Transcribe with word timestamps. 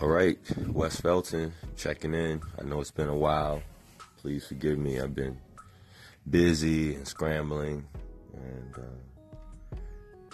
All 0.00 0.06
right, 0.06 0.38
Wes 0.68 1.00
Felton 1.00 1.52
checking 1.76 2.14
in. 2.14 2.40
I 2.56 2.62
know 2.62 2.80
it's 2.80 2.92
been 2.92 3.08
a 3.08 3.16
while. 3.16 3.62
Please 4.18 4.46
forgive 4.46 4.78
me. 4.78 5.00
I've 5.00 5.12
been 5.12 5.36
busy 6.30 6.94
and 6.94 7.08
scrambling 7.08 7.84
and 8.32 8.74
uh, 8.76 9.76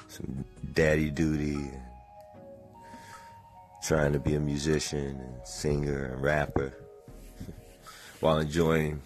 some 0.08 0.44
daddy 0.74 1.08
duty, 1.08 1.54
and 1.54 1.80
trying 3.82 4.12
to 4.12 4.18
be 4.18 4.34
a 4.34 4.40
musician 4.40 5.18
and 5.18 5.48
singer 5.48 6.12
and 6.12 6.22
rapper 6.22 6.74
while 8.20 8.40
enjoying 8.40 9.00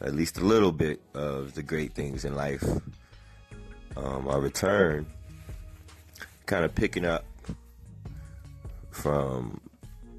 at 0.00 0.14
least 0.14 0.38
a 0.38 0.44
little 0.44 0.72
bit 0.72 1.02
of 1.12 1.54
the 1.54 1.62
great 1.62 1.92
things 1.92 2.24
in 2.24 2.34
life. 2.34 2.64
Um, 3.94 4.26
our 4.26 4.40
return, 4.40 5.04
kind 6.46 6.64
of 6.64 6.74
picking 6.74 7.04
up 7.04 7.26
from 8.96 9.60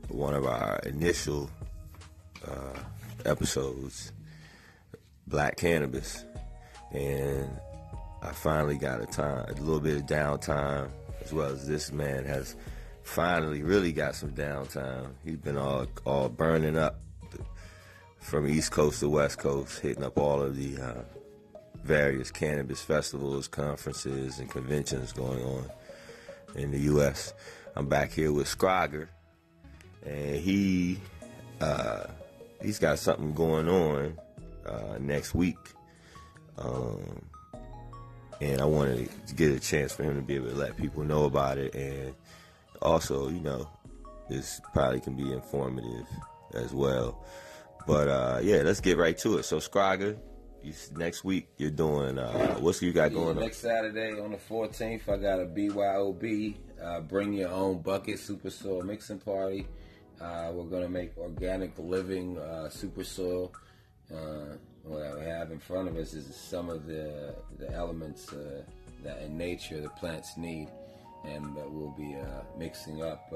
one 0.07 0.35
of 0.35 0.45
our 0.45 0.79
initial 0.85 1.49
uh, 2.47 2.79
episodes, 3.25 4.11
Black 5.25 5.57
Cannabis, 5.57 6.23
and 6.91 7.49
I 8.21 8.31
finally 8.31 8.77
got 8.77 9.01
a 9.01 9.05
time, 9.07 9.45
a 9.49 9.53
little 9.53 9.79
bit 9.79 9.97
of 9.97 10.03
downtime, 10.03 10.89
as 11.23 11.33
well 11.33 11.49
as 11.49 11.67
this 11.67 11.91
man 11.91 12.23
has 12.25 12.55
finally 13.03 13.63
really 13.63 13.91
got 13.91 14.15
some 14.15 14.31
downtime. 14.31 15.09
He's 15.25 15.37
been 15.37 15.57
all 15.57 15.87
all 16.05 16.29
burning 16.29 16.77
up 16.77 16.99
from 18.19 18.47
East 18.47 18.71
Coast 18.71 18.99
to 18.99 19.09
West 19.09 19.39
Coast, 19.39 19.79
hitting 19.79 20.03
up 20.03 20.17
all 20.17 20.41
of 20.41 20.55
the 20.55 20.81
uh, 20.81 21.01
various 21.83 22.29
cannabis 22.29 22.81
festivals, 22.81 23.47
conferences, 23.47 24.39
and 24.39 24.49
conventions 24.49 25.13
going 25.13 25.43
on 25.43 25.69
in 26.55 26.71
the 26.71 26.79
U.S. 26.81 27.33
I'm 27.75 27.87
back 27.87 28.11
here 28.11 28.31
with 28.31 28.47
Scroger, 28.47 29.07
and 30.05 30.35
he 30.35 30.99
uh, 31.61 32.05
he's 32.61 32.79
got 32.79 32.99
something 32.99 33.33
going 33.33 33.67
on 33.67 34.17
uh, 34.65 34.97
next 34.99 35.35
week, 35.35 35.57
um, 36.57 37.21
and 38.41 38.61
I 38.61 38.65
wanted 38.65 39.09
to 39.27 39.35
get 39.35 39.51
a 39.51 39.59
chance 39.59 39.93
for 39.93 40.03
him 40.03 40.15
to 40.15 40.21
be 40.21 40.35
able 40.35 40.49
to 40.49 40.55
let 40.55 40.77
people 40.77 41.03
know 41.03 41.25
about 41.25 41.57
it, 41.57 41.75
and 41.75 42.15
also, 42.81 43.29
you 43.29 43.39
know, 43.39 43.69
this 44.29 44.61
probably 44.73 44.99
can 44.99 45.15
be 45.15 45.31
informative 45.31 46.07
as 46.53 46.73
well. 46.73 47.23
But 47.85 48.07
uh, 48.07 48.39
yeah, 48.43 48.63
let's 48.63 48.81
get 48.81 48.97
right 48.97 49.17
to 49.19 49.37
it. 49.37 49.43
So 49.43 49.57
Scroger, 49.57 50.17
next 50.95 51.23
week 51.23 51.47
you're 51.57 51.69
doing 51.69 52.17
uh, 52.17 52.55
what's 52.55 52.81
you 52.81 52.93
got 52.93 53.13
going 53.13 53.37
yeah, 53.37 53.43
next 53.43 53.63
on? 53.63 53.71
Next 53.71 53.93
Saturday 53.93 54.19
on 54.19 54.31
the 54.31 54.37
14th, 54.37 55.09
I 55.09 55.17
got 55.17 55.39
a 55.39 55.45
BYOB, 55.45 56.55
uh, 56.81 56.99
bring 57.01 57.33
your 57.33 57.49
own 57.49 57.81
bucket 57.81 58.19
super 58.19 58.49
soil 58.49 58.81
mixing 58.83 59.19
party. 59.19 59.67
Uh, 60.19 60.51
we're 60.53 60.65
gonna 60.65 60.89
make 60.89 61.15
organic 61.17 61.77
living 61.77 62.37
uh, 62.39 62.69
super 62.69 63.03
soil. 63.03 63.51
Uh, 64.11 64.55
what 64.83 65.19
we 65.19 65.25
have 65.25 65.51
in 65.51 65.59
front 65.59 65.87
of 65.87 65.97
us 65.97 66.13
is 66.13 66.33
some 66.35 66.69
of 66.69 66.87
the 66.87 67.35
the 67.59 67.71
elements 67.73 68.31
uh, 68.33 68.63
that 69.03 69.21
in 69.21 69.37
nature 69.37 69.81
the 69.81 69.89
plants 69.89 70.37
need, 70.37 70.69
and 71.25 71.55
that 71.55 71.69
we'll 71.69 71.91
be 71.91 72.15
mixing 72.57 73.03
up 73.03 73.31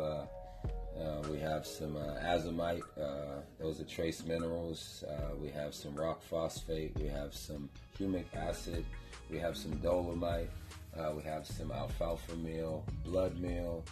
uh, 0.99 1.27
we 1.29 1.39
have 1.39 1.65
some 1.65 1.95
uh, 1.95 2.19
azomite, 2.23 2.83
uh, 2.99 3.41
those 3.59 3.79
are 3.79 3.85
trace 3.85 4.25
minerals. 4.25 5.03
Uh, 5.07 5.35
we 5.41 5.49
have 5.49 5.73
some 5.73 5.95
rock 5.95 6.21
phosphate. 6.21 6.95
We 6.99 7.07
have 7.07 7.33
some 7.33 7.69
humic 7.99 8.25
acid. 8.35 8.85
We 9.29 9.37
have 9.39 9.55
some 9.57 9.71
dolomite. 9.77 10.49
Uh, 10.97 11.13
we 11.15 11.23
have 11.23 11.47
some 11.47 11.71
alfalfa 11.71 12.35
meal, 12.35 12.83
blood 13.05 13.39
meal, 13.39 13.83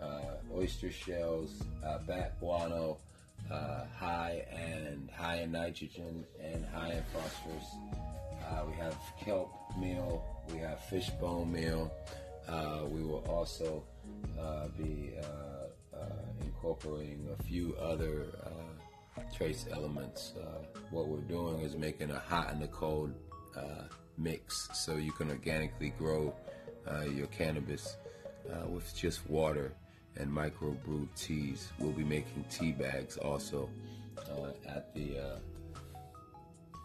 uh, 0.00 0.36
oyster 0.54 0.90
shells, 0.90 1.62
bat 2.06 2.40
guano, 2.40 2.96
high 3.50 4.46
and 4.50 5.10
high 5.10 5.40
in 5.42 5.52
nitrogen 5.52 6.24
and 6.42 6.64
high 6.72 6.92
in 6.92 7.02
phosphorus. 7.12 8.66
we 8.66 8.74
have 8.74 8.96
kelp 9.20 9.52
meal. 9.78 10.24
We 10.50 10.58
have 10.58 10.80
fish 10.84 11.10
bone 11.20 11.52
meal. 11.52 11.92
we 12.90 13.02
will 13.02 13.24
also 13.28 13.82
be 14.78 15.12
incorporating 16.68 17.26
a 17.38 17.42
few 17.44 17.74
other 17.80 18.26
uh, 18.44 19.22
trace 19.34 19.64
elements. 19.72 20.34
Uh, 20.38 20.58
what 20.90 21.08
we're 21.08 21.20
doing 21.20 21.60
is 21.60 21.76
making 21.76 22.10
a 22.10 22.18
hot 22.18 22.52
and 22.52 22.62
a 22.62 22.68
cold 22.68 23.14
uh, 23.56 23.84
mix 24.18 24.68
so 24.74 24.96
you 24.96 25.12
can 25.12 25.30
organically 25.30 25.94
grow 25.98 26.34
uh, 26.90 27.04
your 27.04 27.26
cannabis 27.28 27.96
uh, 28.50 28.66
with 28.68 28.94
just 28.94 29.28
water 29.30 29.72
and 30.16 30.30
microbrew 30.30 31.08
teas. 31.16 31.72
We'll 31.78 31.92
be 31.92 32.04
making 32.04 32.44
tea 32.50 32.72
bags 32.72 33.16
also 33.16 33.70
at 34.66 34.94
the 34.94 35.40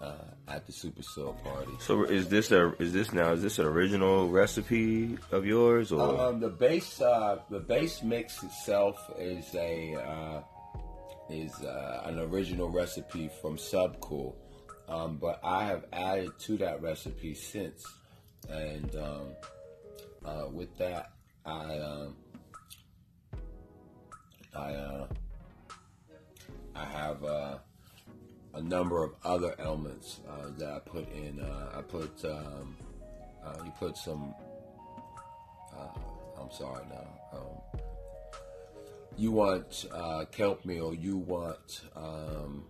uh, 0.02 0.14
at 0.48 0.66
the 0.66 0.72
Super 0.72 1.02
Soil 1.02 1.34
party. 1.44 1.72
So 1.80 2.04
is 2.04 2.28
this 2.30 2.52
a 2.52 2.74
is 2.82 2.94
this 2.94 3.14
now 3.14 3.32
is 3.32 3.42
this 3.42 3.60
an 3.60 3.66
original 3.66 4.30
recipe 4.30 5.18
of 5.32 5.46
yours 5.46 5.92
or 5.92 6.20
um, 6.20 6.40
the 6.40 6.50
base 6.50 7.02
uh, 7.02 7.40
the 7.50 7.60
base 7.60 8.04
mix 8.04 8.44
itself 8.44 8.98
is 9.18 9.54
a 9.56 9.96
uh, 9.96 10.42
is 11.30 11.54
uh, 11.62 12.04
an 12.06 12.20
original 12.20 12.70
recipe 12.70 13.30
from 13.42 13.58
Subcool, 13.58 14.36
um, 14.90 15.18
but 15.18 15.40
I 15.44 15.66
have 15.66 15.86
added 15.94 16.38
to 16.42 16.58
that 16.58 16.82
recipe 16.82 17.34
since, 17.34 17.86
and 18.50 18.96
um, 18.96 19.28
uh, 20.26 20.48
with 20.52 20.76
that 20.78 21.12
I 21.46 21.80
um, 21.80 22.16
I 24.56 24.74
uh, 24.74 25.08
I 26.76 26.86
have 26.86 27.24
a 28.54 28.62
number 28.62 29.04
of 29.04 29.14
other 29.24 29.56
elements 29.60 30.20
uh, 30.30 30.50
that 30.58 30.70
I 30.70 30.80
put 30.80 31.12
in. 31.14 31.40
Uh, 31.40 31.78
I 31.78 31.82
put 31.82 32.24
um, 32.26 32.78
uh, 33.44 33.64
you 33.66 33.72
put 33.80 33.98
some. 33.98 34.34
Uh, 35.76 35.88
I'm 36.40 36.52
sorry 36.52 36.84
now. 36.90 37.38
Um, 37.38 37.82
you 39.18 39.32
want 39.32 39.86
uh, 39.94 40.26
kelp 40.32 40.66
meal. 40.66 40.94
You 40.94 41.18
want 41.18 41.82
um, 41.96 42.64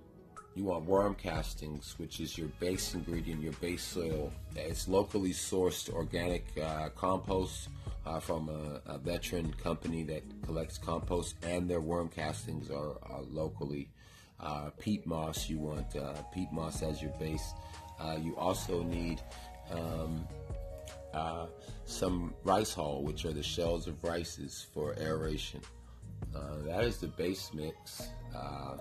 you 0.55 0.63
want 0.63 0.85
worm 0.85 1.15
castings, 1.15 1.95
which 1.97 2.19
is 2.19 2.37
your 2.37 2.47
base 2.59 2.93
ingredient, 2.93 3.41
your 3.41 3.53
base 3.53 3.83
soil. 3.83 4.31
It's 4.55 4.87
locally 4.87 5.31
sourced 5.31 5.89
organic 5.91 6.45
uh, 6.61 6.89
compost. 6.89 7.69
Uh, 8.05 8.19
from 8.19 8.49
a, 8.49 8.91
a, 8.91 8.97
veteran 8.97 9.53
company 9.63 10.03
that 10.03 10.23
collects 10.41 10.77
compost, 10.77 11.35
and 11.41 11.69
their 11.69 11.79
worm 11.79 12.09
castings 12.09 12.69
are, 12.69 12.97
are 13.01 13.21
locally 13.31 13.87
uh, 14.43 14.69
peat 14.79 15.05
moss. 15.05 15.49
You 15.49 15.59
want 15.59 15.95
uh, 15.95 16.13
peat 16.33 16.51
moss 16.51 16.83
as 16.83 17.01
your 17.01 17.11
base. 17.19 17.53
Uh, 17.99 18.17
you 18.21 18.35
also 18.35 18.83
need 18.83 19.21
um, 19.71 20.27
uh, 21.13 21.47
some 21.85 22.33
rice 22.43 22.73
hull, 22.73 23.03
which 23.03 23.25
are 23.25 23.33
the 23.33 23.43
shells 23.43 23.87
of 23.87 24.03
rices 24.03 24.67
for 24.73 24.95
aeration. 24.99 25.61
Uh, 26.35 26.57
that 26.65 26.83
is 26.83 26.97
the 26.97 27.07
base 27.07 27.51
mix 27.53 28.07
uh, 28.35 28.77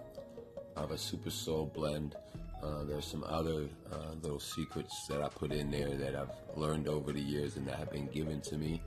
of 0.76 0.90
a 0.90 0.98
super 0.98 1.30
soil 1.30 1.66
blend. 1.66 2.16
there's 2.86 3.04
some 3.04 3.24
other 3.24 3.68
little 4.22 4.40
secrets 4.40 5.06
that 5.08 5.22
I 5.22 5.28
put 5.28 5.52
in 5.52 5.70
there 5.70 5.90
that 5.90 6.16
I've 6.16 6.30
learned 6.56 6.88
over 6.88 7.12
the 7.12 7.20
years 7.20 7.56
and 7.56 7.66
that 7.66 7.76
have 7.76 7.90
been 7.90 8.06
given 8.06 8.40
to 8.42 8.56
me. 8.56 8.82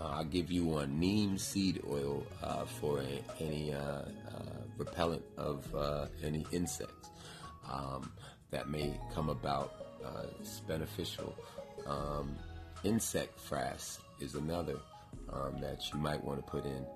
I'll 0.00 0.24
give 0.24 0.50
you 0.50 0.64
one 0.64 0.98
neem 0.98 1.38
seed 1.38 1.82
oil 1.88 2.26
for 2.80 3.02
any 3.40 3.74
repellent 4.80 5.22
of 5.36 5.72
uh, 5.74 6.06
any 6.24 6.44
insects 6.52 7.10
um, 7.70 8.10
that 8.50 8.68
may 8.68 8.98
come 9.14 9.28
about. 9.28 9.74
Uh, 10.04 10.24
it's 10.40 10.60
beneficial. 10.60 11.36
Um, 11.86 12.34
insect 12.82 13.38
frass 13.38 13.98
is 14.20 14.34
another 14.34 14.78
um, 15.32 15.60
that 15.60 15.82
you 15.92 15.98
might 16.00 16.22
want 16.24 16.44
to 16.44 16.50
put 16.50 16.64
in 16.64 16.86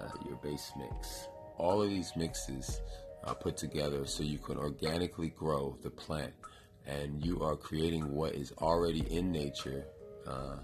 uh, 0.00 0.08
your 0.26 0.36
base 0.36 0.72
mix. 0.78 1.28
All 1.58 1.82
of 1.82 1.90
these 1.90 2.12
mixes 2.16 2.80
are 3.24 3.34
put 3.34 3.56
together 3.56 4.06
so 4.06 4.22
you 4.22 4.38
can 4.38 4.56
organically 4.56 5.30
grow 5.30 5.76
the 5.82 5.90
plant 5.90 6.32
and 6.86 7.24
you 7.24 7.42
are 7.42 7.56
creating 7.56 8.12
what 8.12 8.34
is 8.34 8.52
already 8.58 9.00
in 9.14 9.30
nature 9.30 9.84
uh, 10.26 10.56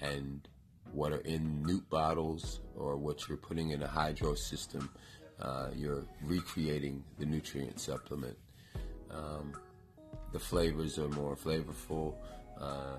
and 0.00 0.48
what 0.96 1.12
are 1.12 1.20
in 1.20 1.62
newt 1.62 1.88
bottles 1.90 2.60
or 2.74 2.96
what 2.96 3.28
you're 3.28 3.38
putting 3.38 3.70
in 3.70 3.82
a 3.82 3.86
hydro 3.86 4.34
system 4.34 4.90
uh, 5.40 5.68
you're 5.74 6.04
recreating 6.22 7.04
the 7.18 7.26
nutrient 7.26 7.78
supplement. 7.80 8.36
Um, 9.10 9.52
the 10.32 10.38
flavors 10.38 10.98
are 10.98 11.08
more 11.08 11.36
flavorful, 11.36 12.14
uh, 12.60 12.96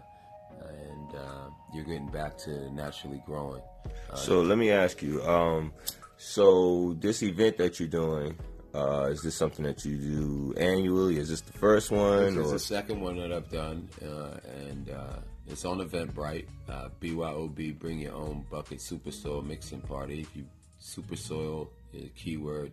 and 0.70 1.16
uh, 1.16 1.50
you're 1.74 1.84
getting 1.84 2.10
back 2.10 2.38
to 2.40 2.72
naturally 2.74 3.22
growing. 3.26 3.62
Uh, 4.10 4.16
so 4.16 4.42
let 4.42 4.58
me 4.58 4.72
ask 4.72 5.02
you. 5.02 5.24
Um, 5.24 5.74
so 6.18 6.96
this 7.00 7.22
event 7.24 7.58
that 7.58 7.80
you're 7.80 7.90
doing, 7.90 8.38
uh, 8.74 9.10
is 9.12 9.22
this 9.22 9.36
something 9.36 9.66
that 9.66 9.84
you 9.86 9.98
do 9.98 10.54
annually? 10.58 11.18
Is 11.18 11.30
this 11.30 11.42
the 11.42 11.54
first 11.54 11.92
one? 11.92 12.36
This 12.36 12.46
is 12.46 12.52
the 12.52 12.60
second 12.60 13.02
one 13.02 13.18
that 13.18 13.32
I've 13.32 13.50
done, 13.50 13.90
uh, 14.02 14.38
and 14.68 14.90
uh, 14.90 15.20
it's 15.48 15.66
on 15.66 15.80
Eventbrite. 15.80 16.46
Uh, 16.70 16.90
BYOB, 17.02 17.78
bring 17.80 18.00
your 18.00 18.14
own 18.14 18.46
bucket 18.52 18.82
super 18.82 19.12
soil 19.12 19.42
mixing 19.42 19.82
party. 19.82 20.22
If 20.22 20.36
you 20.36 20.46
super 20.80 21.16
soil 21.16 21.70
is 21.94 22.06
a 22.06 22.10
keyword. 22.10 22.72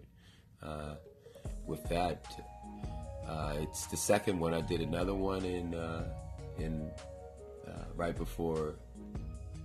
Uh, 0.62 0.94
with 1.66 1.82
that, 1.88 2.24
uh, 3.26 3.54
it's 3.60 3.86
the 3.86 3.96
second 3.96 4.38
one. 4.38 4.54
I 4.54 4.60
did 4.62 4.80
another 4.80 5.14
one 5.14 5.44
in 5.44 5.74
uh, 5.74 6.04
in 6.58 6.90
uh, 7.66 7.70
right 7.96 8.16
before 8.16 8.74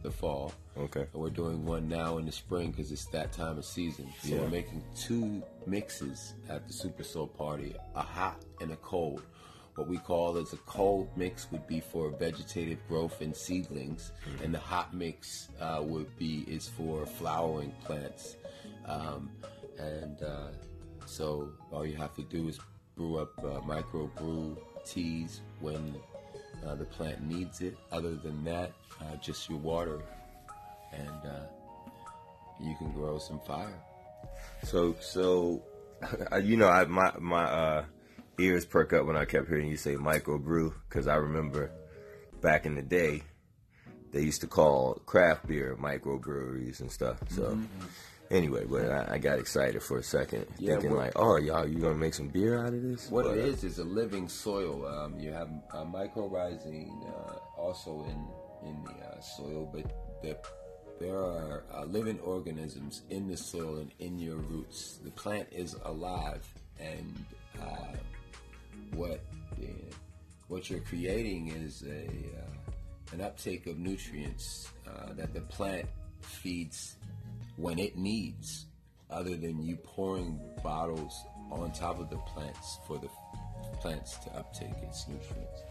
the 0.04 0.12
fall. 0.12 0.54
Okay. 0.78 1.02
And 1.14 1.22
we're 1.22 1.30
doing 1.30 1.66
one 1.66 1.90
now 1.90 2.18
in 2.20 2.26
the 2.26 2.32
spring 2.32 2.72
because 2.72 2.92
it's 2.92 3.06
that 3.08 3.34
time 3.34 3.58
of 3.58 3.66
season. 3.66 4.08
So 4.24 4.30
Yeah. 4.36 4.42
we're 4.42 4.50
making 4.50 4.82
two 4.96 5.44
mixes 5.66 6.34
at 6.50 6.68
the 6.68 6.74
Super 6.74 7.04
Soil 7.04 7.28
Party, 7.28 7.76
a 7.96 8.02
hot 8.02 8.42
and 8.62 8.72
a 8.72 8.78
cold. 8.78 9.22
What 9.80 9.88
we 9.88 9.98
call 9.98 10.38
as 10.38 10.52
a 10.52 10.58
cold 10.58 11.08
mix 11.16 11.50
would 11.54 11.66
be 11.66 11.80
for 11.80 12.10
vegetative 12.10 12.86
growth 12.90 13.22
and 13.22 13.34
seedlings, 13.34 14.12
and 14.44 14.54
the 14.54 14.60
hot 14.60 14.94
mix 14.94 15.48
uh, 15.58 15.80
would 15.82 16.18
be 16.18 16.44
is 16.50 16.68
for 16.68 17.06
flowering 17.06 17.72
plants. 17.86 18.36
Um, 18.86 19.32
and 19.78 20.22
uh, 20.22 20.50
so 21.06 21.54
all 21.72 21.86
you 21.86 21.96
have 21.96 22.14
to 22.16 22.24
do 22.24 22.50
is 22.50 22.60
brew 22.98 23.20
up 23.20 23.32
uh, 23.42 23.62
micro 23.62 24.08
brew 24.08 24.58
teas 24.86 25.40
when 25.62 25.96
uh, 26.68 26.76
the 26.76 26.84
plant 26.84 27.24
needs 27.24 27.62
it. 27.62 27.78
Other 27.90 28.16
than 28.16 28.44
that, 28.44 28.74
uh, 29.00 29.16
just 29.22 29.50
your 29.50 29.60
water, 29.60 30.02
and 30.92 31.22
uh, 31.26 31.48
you 32.60 32.76
can 32.76 32.92
grow 32.92 33.18
some 33.18 33.40
fire. 33.40 33.80
So, 34.66 34.98
so, 35.00 35.64
you 36.44 36.58
know, 36.58 36.68
I, 36.68 36.84
my 36.84 37.14
my 37.18 37.44
uh, 37.46 37.86
ears 38.40 38.66
perk 38.66 38.94
up 38.94 39.06
when 39.06 39.16
I 39.16 39.26
kept 39.26 39.48
hearing 39.48 39.68
you 39.68 39.78
say 39.78 39.96
microbrew 39.96 40.74
because 40.88 41.08
I 41.08 41.16
remember 41.16 41.72
back 42.42 42.66
in 42.66 42.76
the 42.76 42.82
day 42.82 43.24
they 44.12 44.22
used 44.22 44.42
to 44.42 44.48
call 44.48 44.96
craft 45.06 45.48
beer 45.48 45.78
microbreweries 45.80 46.80
and 46.80 46.92
stuff. 46.92 47.20
So, 47.30 47.60
anyway, 48.32 48.66
but 48.66 48.90
I, 48.90 49.16
I 49.16 49.18
got 49.18 49.40
excited 49.40 49.84
for 49.84 49.98
a 49.98 50.04
second, 50.04 50.48
Yeah, 50.58 50.74
thinking 50.74 50.96
like, 50.96 51.14
oh, 51.16 51.38
y'all, 51.38 51.68
you 51.68 51.80
gonna 51.80 51.96
make 51.96 52.14
some 52.14 52.28
beer 52.28 52.60
out 52.60 52.74
of 52.74 52.82
this? 52.82 53.10
What 53.10 53.26
But, 53.26 53.38
it 53.38 53.46
is 53.46 53.64
is 53.64 53.78
a 53.80 53.84
living 53.84 54.28
soil. 54.28 54.86
Um, 54.88 55.20
you 55.20 55.32
have 55.32 55.50
uh, 55.72 55.84
mycorrhizae 55.84 56.90
uh, 57.08 57.60
also 57.60 58.06
in 58.10 58.68
in 58.70 58.84
the 58.84 58.92
uh, 58.92 59.22
soil, 59.22 59.70
but 59.74 60.22
the, 60.22 60.38
there 61.00 61.18
are 61.18 61.64
uh, 61.74 61.86
living 61.86 62.20
organisms 62.20 63.04
in 63.10 63.28
the 63.28 63.38
soil 63.38 63.78
and 63.78 63.92
in 64.00 64.20
your 64.20 64.36
roots. 64.36 65.00
The 65.04 65.12
plant 65.12 65.48
is 65.52 65.76
alive, 65.86 66.46
and 66.80 67.26
uh, 67.62 67.94
what 68.96 69.22
the, 69.58 69.70
what 70.48 70.70
you're 70.70 70.80
creating 70.82 71.48
is 71.48 71.84
a 71.84 72.06
uh, 72.06 73.14
an 73.14 73.22
uptake 73.22 73.66
of 73.66 73.78
nutrients 73.80 74.70
uh, 74.88 75.14
that 75.14 75.34
the 75.34 75.42
plant 75.42 75.88
feeds 76.22 76.96
when 77.58 77.80
it 77.80 77.98
needs, 77.98 78.68
other 79.10 79.36
than 79.36 79.62
you 79.64 79.76
pouring 79.78 80.40
bottles 80.64 81.26
on 81.52 81.72
top 81.72 82.00
of 82.00 82.10
the 82.10 82.18
plants 82.18 82.78
for 82.88 82.98
the 83.00 83.10
plants 83.82 84.18
to 84.20 84.30
uptake 84.36 84.76
its 84.84 85.08
nutrients. 85.08 85.64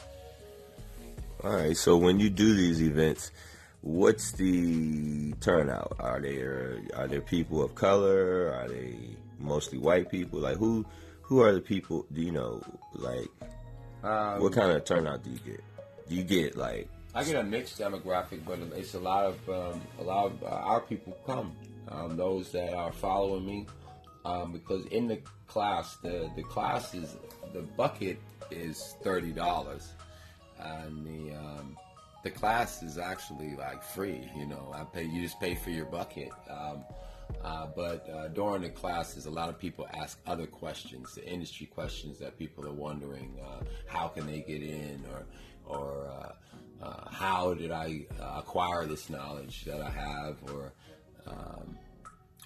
All 1.44 1.52
right. 1.54 1.76
So 1.76 1.96
when 1.96 2.18
you 2.18 2.30
do 2.30 2.54
these 2.54 2.82
events, 2.82 3.30
what's 3.82 4.32
the 4.32 5.32
turnout? 5.34 5.96
Are 6.00 6.20
there 6.20 6.80
are 6.96 7.06
there 7.06 7.20
people 7.20 7.62
of 7.62 7.74
color? 7.74 8.52
Are 8.52 8.68
they 8.68 8.96
mostly 9.38 9.78
white 9.78 10.10
people? 10.10 10.40
Like 10.40 10.56
who 10.56 10.84
who 11.28 11.42
are 11.42 11.52
the 11.52 11.60
people? 11.60 12.06
Do 12.12 12.22
you 12.22 12.32
know 12.32 12.62
like 12.94 13.28
Um, 14.02 14.40
what 14.40 14.54
kind 14.54 14.72
of 14.72 14.84
turnout 14.84 15.22
do 15.22 15.30
you 15.30 15.38
get? 15.38 15.62
Do 16.08 16.14
you 16.14 16.24
get 16.24 16.56
like 16.56 16.88
I 17.14 17.24
get 17.24 17.36
a 17.36 17.42
mixed 17.42 17.78
demographic, 17.78 18.44
but 18.46 18.58
it's 18.76 18.94
a 18.94 19.00
lot 19.00 19.24
of 19.26 19.48
um, 19.48 19.80
a 19.98 20.02
lot 20.02 20.26
of 20.26 20.42
uh, 20.42 20.46
our 20.46 20.80
people 20.80 21.16
come. 21.26 21.52
Um, 21.90 22.16
those 22.16 22.52
that 22.52 22.74
are 22.74 22.92
following 22.92 23.46
me, 23.46 23.66
um, 24.24 24.52
because 24.52 24.84
in 24.86 25.08
the 25.08 25.20
class, 25.46 25.96
the 25.96 26.30
the 26.36 26.42
class 26.42 26.94
is 26.94 27.16
the 27.52 27.62
bucket 27.62 28.18
is 28.50 28.94
thirty 29.02 29.32
dollars, 29.32 29.92
and 30.58 31.04
the 31.06 31.34
um, 31.34 31.76
the 32.24 32.30
class 32.30 32.82
is 32.82 32.98
actually 32.98 33.56
like 33.56 33.82
free. 33.82 34.30
You 34.36 34.46
know, 34.46 34.72
I 34.74 34.84
pay 34.84 35.04
you 35.04 35.22
just 35.22 35.40
pay 35.40 35.54
for 35.54 35.70
your 35.70 35.86
bucket. 35.86 36.30
Uh, 37.42 37.66
but 37.74 38.08
uh, 38.10 38.28
during 38.28 38.62
the 38.62 38.68
classes, 38.68 39.26
a 39.26 39.30
lot 39.30 39.48
of 39.48 39.58
people 39.58 39.86
ask 39.94 40.18
other 40.26 40.46
questions, 40.46 41.14
the 41.14 41.26
industry 41.26 41.66
questions 41.66 42.18
that 42.18 42.38
people 42.38 42.66
are 42.66 42.72
wondering: 42.72 43.38
uh, 43.44 43.64
how 43.86 44.08
can 44.08 44.26
they 44.26 44.40
get 44.40 44.62
in, 44.62 45.04
or 45.12 45.26
or 45.66 46.08
uh, 46.08 46.84
uh, 46.84 47.10
how 47.10 47.54
did 47.54 47.70
I 47.70 48.06
uh, 48.20 48.38
acquire 48.38 48.86
this 48.86 49.08
knowledge 49.08 49.64
that 49.64 49.80
I 49.80 49.90
have, 49.90 50.36
or 50.52 50.72
um, 51.26 51.78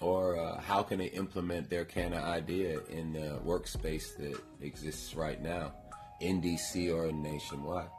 or 0.01 0.59
how 0.61 0.83
can 0.83 0.99
they 0.99 1.07
implement 1.07 1.69
their 1.69 1.85
kind 1.85 2.13
of 2.13 2.23
idea 2.23 2.79
in 2.89 3.13
the 3.13 3.39
workspace 3.45 4.17
that 4.17 4.39
exists 4.61 5.15
right 5.15 5.41
now 5.41 5.73
in 6.23 6.41
DC 6.41 6.93
or 6.93 7.11
nationwide. 7.11 7.89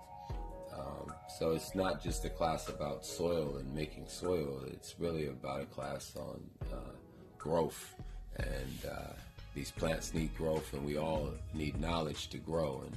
Um, 0.77 1.13
so 1.39 1.53
it's 1.53 1.75
not 1.75 2.03
just 2.03 2.25
a 2.25 2.31
class 2.31 2.69
about 2.69 3.05
soil 3.05 3.57
and 3.59 3.75
making 3.75 4.07
soil. 4.09 4.63
It's 4.69 4.95
really 4.99 5.27
about 5.27 5.63
a 5.63 5.67
class 5.67 6.15
on 6.17 6.41
uh, 6.73 6.77
growth, 7.39 7.95
and 8.37 8.91
uh, 8.91 9.13
these 9.55 9.71
plants 9.71 10.15
need 10.15 10.37
growth, 10.37 10.73
and 10.73 10.85
we 10.85 10.97
all 10.97 11.31
need 11.53 11.81
knowledge 11.81 12.29
to 12.31 12.39
grow. 12.39 12.83
And 12.87 12.97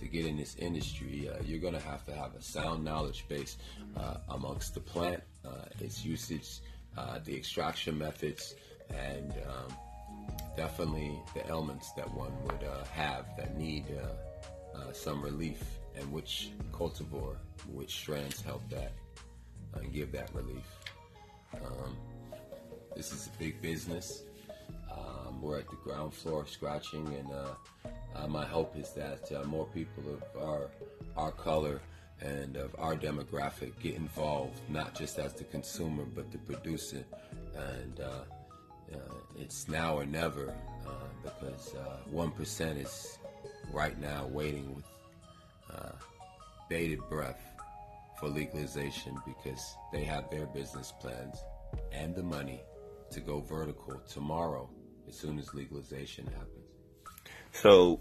to 0.00 0.06
get 0.06 0.26
in 0.26 0.36
this 0.36 0.56
industry, 0.56 1.28
uh, 1.28 1.42
you're 1.44 1.60
going 1.60 1.74
to 1.74 1.80
have 1.80 2.04
to 2.06 2.14
have 2.14 2.34
a 2.34 2.42
sound 2.42 2.84
knowledge 2.84 3.24
base 3.28 3.56
uh, 3.96 4.16
amongst 4.28 4.74
the 4.74 4.80
plant, 4.80 5.22
uh, 5.44 5.64
its 5.80 6.04
usage, 6.04 6.60
uh, 6.98 7.18
the 7.24 7.34
extraction 7.34 7.96
methods, 7.96 8.54
and 8.90 9.32
um, 9.46 9.74
definitely 10.56 11.18
the 11.34 11.46
elements 11.48 11.92
that 11.92 12.12
one 12.12 12.32
would 12.44 12.62
have 12.92 13.24
that 13.36 13.56
need 13.56 13.84
some 14.92 15.20
relief, 15.22 15.62
and 15.96 16.12
which 16.12 16.50
cultivar, 16.72 17.36
which 17.72 17.92
strands 17.94 18.40
help 18.42 18.68
that 18.70 18.92
uh, 19.74 19.80
and 19.80 19.92
give 19.92 20.12
that 20.12 20.34
relief. 20.34 20.66
Um, 21.54 21.96
this 22.96 23.12
is 23.12 23.26
a 23.26 23.38
big 23.38 23.60
business. 23.62 24.24
Um, 24.90 25.42
we're 25.42 25.58
at 25.58 25.68
the 25.68 25.76
ground 25.76 26.14
floor 26.14 26.46
scratching, 26.46 27.06
and 27.14 27.30
uh, 27.32 27.88
uh, 28.16 28.26
my 28.28 28.44
hope 28.44 28.76
is 28.76 28.90
that 28.92 29.30
uh, 29.32 29.44
more 29.44 29.66
people 29.66 30.04
of 30.14 30.42
our 30.42 30.70
our 31.16 31.32
color 31.32 31.80
and 32.20 32.56
of 32.56 32.74
our 32.78 32.94
demographic 32.94 33.72
get 33.80 33.94
involved, 33.94 34.60
not 34.68 34.94
just 34.94 35.18
as 35.18 35.34
the 35.34 35.44
consumer, 35.44 36.04
but 36.04 36.30
the 36.30 36.38
producer. 36.38 37.04
And 37.56 38.00
uh, 38.00 38.24
uh, 38.94 39.14
it's 39.36 39.68
now 39.68 39.98
or 39.98 40.06
never, 40.06 40.54
uh, 40.86 40.90
because 41.22 41.74
one 42.10 42.32
is 42.38 43.18
right 43.72 43.98
now 44.00 44.26
waiting 44.26 44.74
with 44.74 44.84
uh, 45.74 45.92
bated 46.68 47.00
breath 47.08 47.40
for 48.18 48.28
legalization 48.28 49.16
because 49.26 49.76
they 49.92 50.04
have 50.04 50.30
their 50.30 50.46
business 50.46 50.92
plans 51.00 51.42
and 51.92 52.14
the 52.14 52.22
money 52.22 52.62
to 53.10 53.20
go 53.20 53.40
vertical 53.40 54.00
tomorrow 54.08 54.68
as 55.08 55.16
soon 55.16 55.38
as 55.38 55.52
legalization 55.54 56.26
happens. 56.26 56.50
So, 57.52 58.00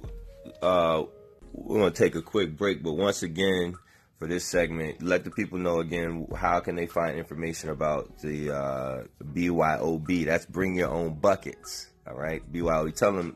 uh, 0.61 1.03
we're 1.51 1.79
gonna 1.79 1.91
take 1.91 2.15
a 2.15 2.21
quick 2.21 2.57
break, 2.57 2.81
but 2.81 2.93
once 2.93 3.23
again, 3.23 3.75
for 4.17 4.27
this 4.27 4.45
segment, 4.45 5.01
let 5.01 5.23
the 5.23 5.31
people 5.31 5.57
know 5.59 5.79
again 5.79 6.27
how 6.35 6.59
can 6.61 6.75
they 6.75 6.87
find 6.87 7.17
information 7.17 7.69
about 7.69 8.19
the 8.19 8.51
uh, 8.51 9.03
BYOB. 9.33 10.25
That's 10.25 10.45
Bring 10.45 10.75
Your 10.75 10.89
Own 10.89 11.15
Buckets. 11.15 11.89
All 12.07 12.15
right, 12.15 12.41
BYOB. 12.51 12.95
Tell 12.95 13.11
them 13.11 13.35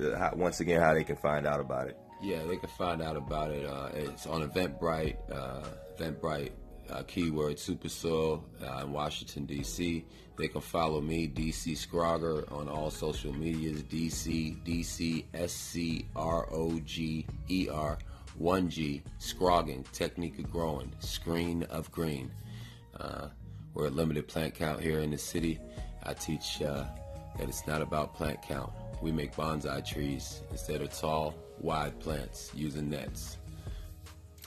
uh, 0.00 0.30
once 0.34 0.60
again 0.60 0.80
how 0.80 0.92
they 0.94 1.04
can 1.04 1.16
find 1.16 1.46
out 1.46 1.60
about 1.60 1.88
it. 1.88 1.96
Yeah, 2.24 2.42
they 2.44 2.56
can 2.56 2.70
find 2.70 3.02
out 3.02 3.16
about 3.18 3.50
it. 3.50 3.66
Uh, 3.66 3.90
it's 3.92 4.26
on 4.26 4.48
Eventbrite. 4.48 5.16
Uh, 5.30 5.68
Eventbrite 5.98 6.52
uh, 6.88 7.02
keyword 7.02 7.58
Super 7.58 7.90
Soil 7.90 8.42
uh, 8.62 8.80
in 8.82 8.92
Washington 8.92 9.44
D.C. 9.44 10.06
They 10.38 10.48
can 10.48 10.62
follow 10.62 11.02
me, 11.02 11.28
DC 11.28 11.76
Scroger, 11.76 12.50
on 12.50 12.66
all 12.66 12.90
social 12.90 13.34
medias. 13.34 13.82
DC 13.82 14.56
DC 14.64 15.24
S 15.34 15.52
C 15.52 16.06
R 16.16 16.48
O 16.50 16.80
G 16.80 17.26
E 17.50 17.68
R 17.70 17.98
one 18.38 18.70
G 18.70 19.02
Scrogging 19.18 19.84
Technique 19.92 20.38
of 20.38 20.50
Growing 20.50 20.90
Screen 21.00 21.64
of 21.64 21.92
Green. 21.92 22.30
Uh, 22.98 23.28
we're 23.74 23.86
a 23.86 23.90
limited 23.90 24.28
plant 24.28 24.54
count 24.54 24.80
here 24.80 25.00
in 25.00 25.10
the 25.10 25.18
city. 25.18 25.60
I 26.04 26.14
teach 26.14 26.62
uh, 26.62 26.84
that 27.38 27.48
it's 27.48 27.66
not 27.66 27.82
about 27.82 28.14
plant 28.14 28.40
count. 28.40 28.72
We 29.02 29.12
make 29.12 29.34
bonsai 29.34 29.84
trees 29.84 30.40
instead 30.50 30.80
of 30.80 30.90
tall, 30.98 31.34
wide 31.64 31.98
plants 31.98 32.50
using 32.54 32.90
nets. 32.90 33.38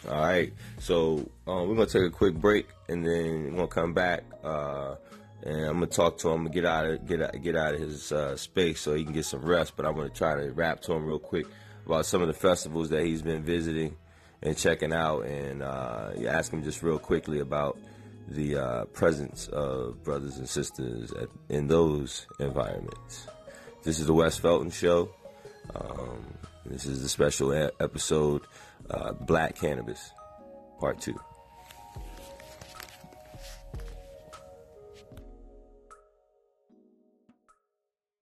All 0.07 0.21
right, 0.21 0.53
so 0.79 1.27
um, 1.47 1.67
we're 1.67 1.75
gonna 1.75 1.87
take 1.87 2.03
a 2.03 2.11
quick 2.11 2.35
break, 2.35 2.67
and 2.87 3.03
then 3.03 3.45
we're 3.45 3.57
gonna 3.57 3.67
come 3.67 3.93
back, 3.93 4.23
uh, 4.43 4.95
and 5.43 5.65
I'm 5.65 5.73
gonna 5.73 5.87
talk 5.87 6.19
to 6.19 6.29
him, 6.29 6.45
get 6.45 6.65
out 6.65 6.85
of 6.85 7.07
get 7.07 7.21
out, 7.21 7.41
get 7.41 7.55
out 7.55 7.73
of 7.73 7.79
his 7.79 8.11
uh, 8.11 8.37
space 8.37 8.79
so 8.79 8.93
he 8.93 9.03
can 9.03 9.13
get 9.13 9.25
some 9.25 9.41
rest. 9.41 9.73
But 9.75 9.87
I'm 9.87 9.95
gonna 9.95 10.09
try 10.09 10.35
to 10.35 10.51
rap 10.51 10.81
to 10.81 10.93
him 10.93 11.05
real 11.05 11.17
quick 11.17 11.47
about 11.85 12.05
some 12.05 12.21
of 12.21 12.27
the 12.27 12.33
festivals 12.33 12.89
that 12.89 13.03
he's 13.03 13.23
been 13.23 13.41
visiting 13.41 13.95
and 14.43 14.55
checking 14.55 14.93
out, 14.93 15.21
and 15.21 15.63
uh, 15.63 16.11
ask 16.27 16.53
him 16.53 16.63
just 16.63 16.83
real 16.83 16.99
quickly 16.99 17.39
about 17.39 17.79
the 18.27 18.55
uh, 18.57 18.85
presence 18.85 19.47
of 19.47 20.03
brothers 20.03 20.37
and 20.37 20.47
sisters 20.47 21.11
at, 21.13 21.29
in 21.49 21.67
those 21.67 22.27
environments. 22.39 23.27
This 23.83 23.99
is 23.99 24.05
the 24.05 24.13
Wes 24.13 24.37
Felton 24.37 24.69
Show. 24.69 25.09
Um, 25.73 26.23
this 26.67 26.85
is 26.85 27.01
the 27.01 27.09
special 27.09 27.53
episode, 27.79 28.43
uh, 28.89 29.13
Black 29.13 29.55
Cannabis, 29.55 30.11
Part 30.79 30.99
2. 31.01 31.15